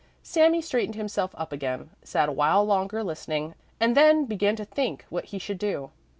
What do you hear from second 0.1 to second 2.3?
Sami straightened himself up again, sat